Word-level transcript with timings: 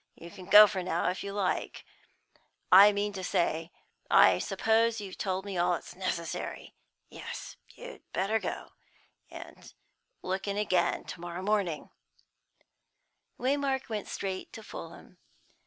You 0.15 0.31
can 0.31 0.45
go 0.47 0.65
now, 0.81 1.09
if 1.09 1.23
you 1.23 1.31
like; 1.31 1.85
I 2.71 2.91
mean 2.91 3.13
to 3.13 3.23
say, 3.23 3.69
I 4.09 4.39
suppose 4.39 4.99
you've 4.99 5.19
told 5.19 5.45
me 5.45 5.59
all 5.59 5.73
that's 5.73 5.93
necessary. 5.95 6.73
Yes, 7.11 7.55
you'd 7.69 8.01
better 8.11 8.39
go, 8.39 8.71
and 9.29 9.71
look 10.23 10.47
in 10.47 10.57
again 10.57 11.03
tomorrow 11.03 11.43
morning." 11.43 11.91
Waymark 13.39 13.89
went 13.89 14.07
straight 14.07 14.51
to 14.53 14.63
Fulham. 14.63 15.19